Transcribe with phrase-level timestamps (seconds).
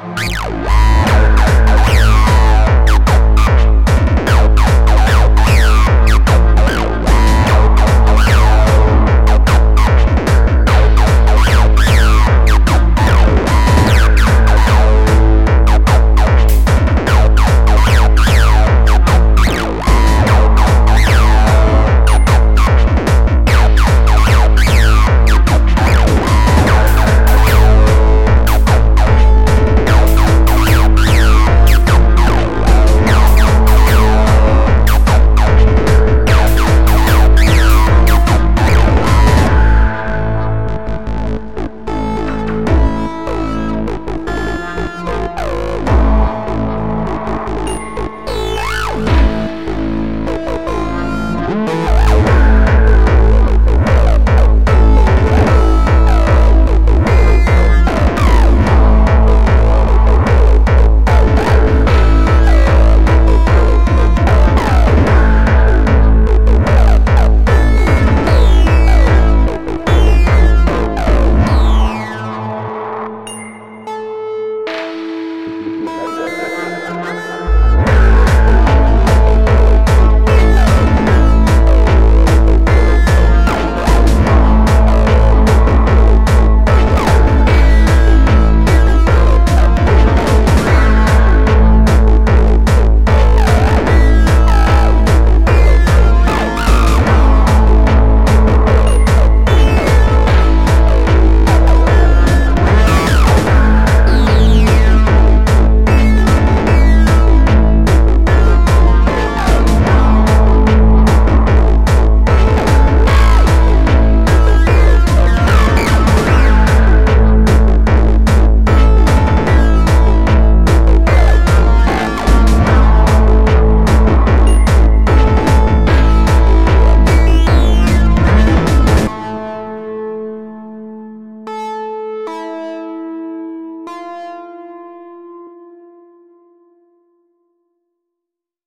[0.00, 0.97] Wow.